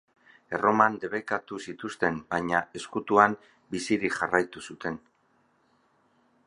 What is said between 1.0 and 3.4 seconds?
debekatu zituzten baina ezkutuan